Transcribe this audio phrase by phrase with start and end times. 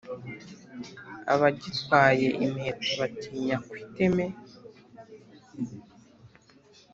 [1.33, 4.25] abagitwaye imiheto batinya ku iteme,